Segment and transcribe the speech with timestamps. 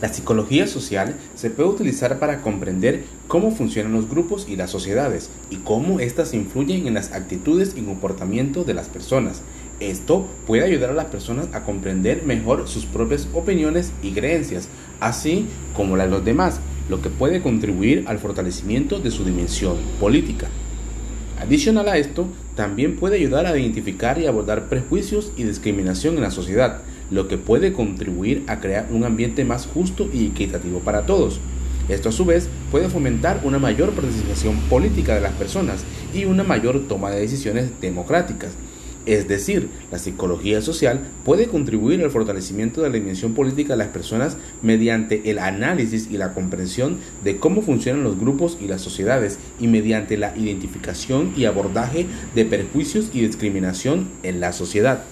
[0.00, 5.28] La psicología social se puede utilizar para comprender cómo funcionan los grupos y las sociedades
[5.50, 9.42] y cómo éstas influyen en las actitudes y comportamiento de las personas.
[9.78, 14.68] Esto puede ayudar a las personas a comprender mejor sus propias opiniones y creencias,
[15.00, 19.76] así como las de los demás, lo que puede contribuir al fortalecimiento de su dimensión
[20.00, 20.48] política.
[21.40, 26.30] Adicional a esto, también puede ayudar a identificar y abordar prejuicios y discriminación en la
[26.30, 31.40] sociedad, lo que puede contribuir a crear un ambiente más justo y equitativo para todos.
[31.88, 35.84] Esto a su vez puede fomentar una mayor participación política de las personas
[36.14, 38.52] y una mayor toma de decisiones democráticas.
[39.06, 43.88] Es decir, la psicología social puede contribuir al fortalecimiento de la dimensión política de las
[43.88, 49.38] personas mediante el análisis y la comprensión de cómo funcionan los grupos y las sociedades
[49.58, 55.02] y mediante la identificación y abordaje de perjuicios y discriminación en la sociedad.